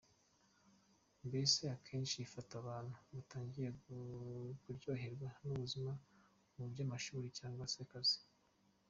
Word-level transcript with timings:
Mbese 1.27 1.61
akenshi 1.75 2.15
ifata 2.25 2.53
abantu 2.61 2.95
batangiye 3.13 3.69
kuryoherwa 4.61 5.29
n’ubuzima 5.43 5.91
mu 6.55 6.63
by’amashuri 6.71 7.27
cyangwa 7.37 7.65
se 7.73 7.79
akazi. 7.87 8.19